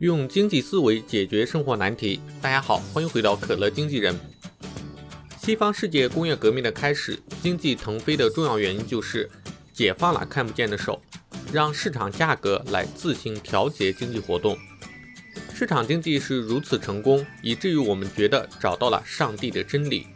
[0.00, 2.22] 用经济思维解决生活难题。
[2.40, 4.18] 大家好，欢迎回到可乐经纪人。
[5.38, 9.28] 西方世界工业革命的开始，经济腾飞的重要原因就是
[9.74, 11.02] 解放了看不见的手，
[11.52, 14.56] 让市场价格来自行调节经济活动。
[15.52, 20.06] 市场经济是如此成功，以至于我们觉得找到了上帝的真理。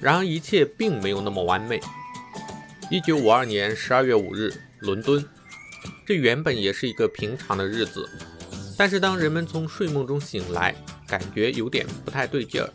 [0.00, 1.78] 然而，一切并没有那么完美。
[2.90, 5.22] 一九五二年十二月五日，伦敦，
[6.06, 8.08] 这原本也是一个平常的日子。
[8.76, 10.74] 但是当人们从睡梦中醒来，
[11.06, 12.70] 感觉有点不太对劲儿。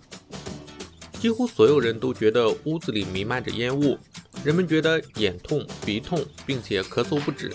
[1.20, 3.98] 几乎所有人都觉得屋子里弥漫着烟雾，
[4.44, 7.52] 人们觉得眼痛、鼻痛，并且咳嗽不止。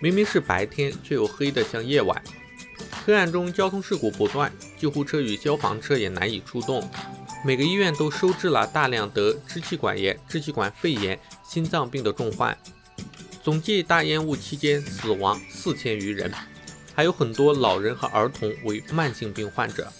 [0.00, 2.22] 明明是白天，却又黑得像夜晚。
[3.04, 6.88] 黑暗中，交通事故不断，救护车与消防车也难以出动。
[7.44, 12.56] 每个医院都收治了大量得支气管炎、支气管肺炎、心脏病的重患。
[13.42, 16.32] 总计大烟雾期间死亡四千余人。
[16.94, 19.92] 还有很多老人和儿童为慢性病患者。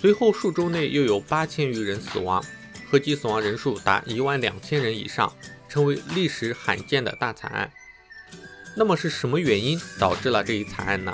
[0.00, 2.44] 随后数周内又有八千余人死亡，
[2.88, 5.32] 合计死亡人数达一万两千人以上，
[5.68, 7.70] 成为历史罕见的大惨案。
[8.76, 11.12] 那么是什么原因导致了这一惨案呢？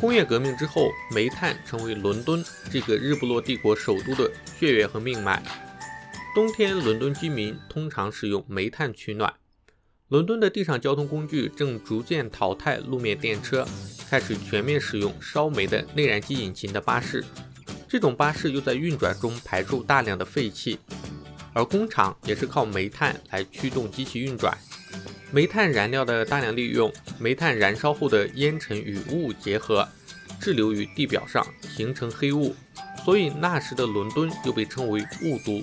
[0.00, 5.42] 工业革命之后，煤炭成为伦敦这个日不落帝国首都的血液和命脉。
[6.34, 9.34] 冬天，伦敦居民通常使用煤炭取暖。
[10.08, 13.66] 伦敦的地上交通工具正逐渐淘汰路面电车，
[14.08, 17.22] 开始全面使用烧煤的内燃机引擎的巴士。
[17.86, 20.78] 这种巴士又在运转中排出大量的废气，
[21.52, 24.56] 而工厂也是靠煤炭来驱动机器运转。
[25.30, 29.86] 煤炭燃料的大量利用，煤炭燃烧后的烟尘与雾结合，
[30.40, 32.56] 滞留于地表上，形成黑雾，
[33.04, 35.62] 所以那时的伦敦又被称为雾都。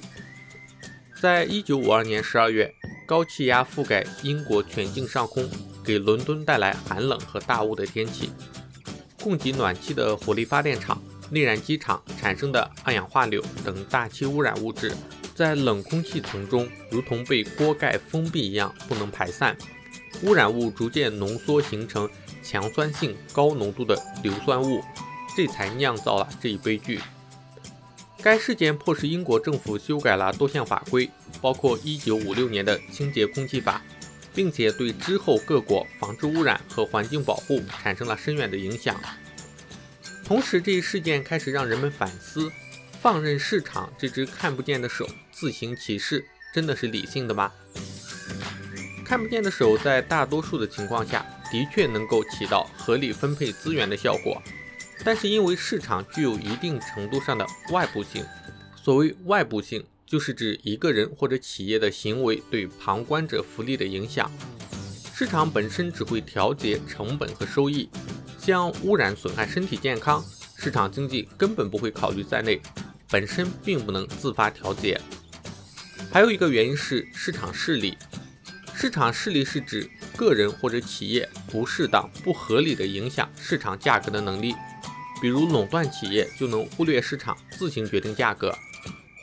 [1.19, 2.71] 在一九五二年十二月。
[3.05, 5.47] 高气压覆盖英国全境上空，
[5.83, 8.31] 给伦敦带来寒冷和大雾的天气。
[9.21, 14.93] 供给暖气的火力发电厂、内燃机厂产生的二氧化硫等大气污染物质，
[15.35, 19.55] 在冷空气层中如同被锅盖封闭一样，不能排散。
[20.23, 22.09] 污染物逐渐浓缩，形成
[22.43, 24.81] 强酸性、高浓度的硫酸雾，
[25.35, 26.99] 这才酿造了这一悲剧。
[28.21, 31.09] 该事件迫使英国政府修改了多项法规，
[31.41, 33.81] 包括1956年的清洁空气法，
[34.33, 38.99] 并且对之后各国防治污染和环境保护产生了深远的影响。
[40.25, 42.51] 同时，这一事件开始让人们反思：
[43.01, 47.51] 放任市场这只看不见的手自行其事，真的是理性的吗？
[49.05, 54.41] 看不见的手在大多数的情况下的确能够起到合理分配资源的效果。
[55.03, 58.25] 但是因为市场具有一定程度上的外部性，
[58.75, 64.31] 所谓外部性，就是指一个人或者企业的行为对旁观者福利的影响。
[65.13, 67.89] 市场本身只会调节成本和收益，
[68.37, 70.23] 像污染损害身体健康，
[70.57, 72.61] 市场经济根本不会考虑在内，
[73.09, 74.99] 本身并不能自发调节。
[76.11, 77.97] 还有一个原因是市场势力，
[78.73, 84.53] 市场势力是指个人或者企业不适当、不合理的影响市场价格的能力。
[85.21, 88.53] 比如垄断企业就能忽略市场，自行决定价格，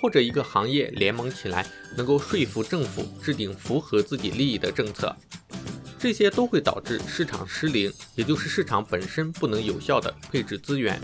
[0.03, 1.65] 或者一个行业联盟起来，
[1.97, 5.15] 能够说服政府制定符合自己利益的政策，
[5.97, 11.01] 这些都会导致市场失灵，也就是市场本身不能有效的配置资源。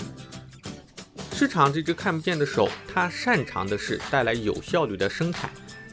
[1.32, 5.48] 市场这只看不见的手，它擅长的是带来有效率的生产，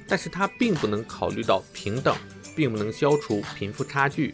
[0.08, 2.18] 但是它并不能考虑到平等，
[2.56, 4.34] 并不能消除贫富差距。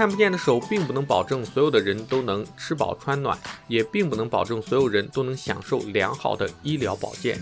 [0.00, 3.38] 看不见的手并不能保证所有的人都能吃饱穿暖，
[3.68, 7.38] 也并不能保证所有人都能享受良好的医疗保健。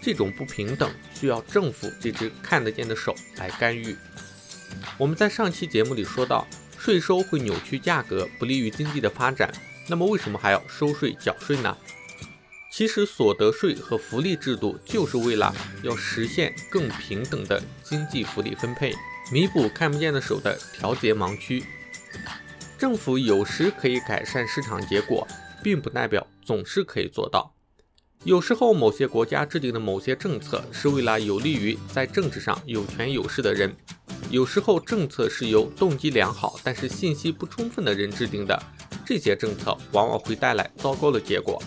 [0.00, 3.94] 这种不平等需要政府这只看得见的手来干预。
[4.96, 6.46] 我们在上期节目里说到，
[6.78, 9.52] 税收会扭曲价格，不利于经济的发展。
[9.86, 11.76] 那么为什么还要收税缴税呢？
[12.72, 18.94] 其实所得税和福利制度就是为了要实现更平等的经济福利分配，
[19.30, 21.62] 弥补看不见的手的调节盲区。
[22.78, 25.26] 政府有时可以改善市场结果，
[25.62, 27.54] 并不代表总是可以做到。
[28.24, 33.70] 有时候，某些国家制定的某些政策是为了有利于在政治上有权有势的人；
[34.30, 38.62] 有时候，政策是由动机良好但是信息不充分的人制定的，
[39.06, 41.62] 这些政策往往会带来糟糕的结果。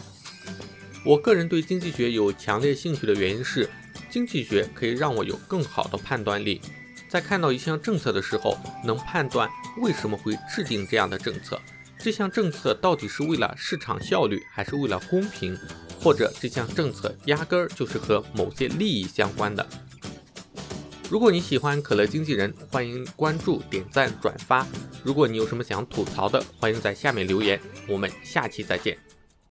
[1.03, 3.67] 我个人对经济学有强烈兴趣的原因是，
[4.09, 6.61] 经济学可以让我有更好的判断力。
[7.13, 11.61] 在看到一项政策的时候，能判断为什么会制定这样的政策，
[11.99, 15.55] 这项政策到底是为了市场效率，还是为了公平，
[16.01, 19.63] 或者这项政策压根儿就是和某些利益相关的。
[21.07, 24.65] 如果你喜欢可乐经纪人，欢迎关注、点赞、转发。
[25.03, 27.61] 如果你有什么想吐槽的，欢迎在下面留言。
[27.87, 28.97] 我们下期再见。